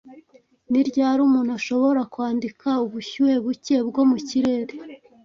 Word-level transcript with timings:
Ni 0.71 0.81
ryari 0.87 1.19
umuntu 1.27 1.51
ashobora 1.59 2.01
kwandika 2.13 2.69
ubushyuhe 2.85 3.35
buke 3.45 3.75
bwo 3.87 4.03
mu 4.09 4.17
kirere 4.27 4.73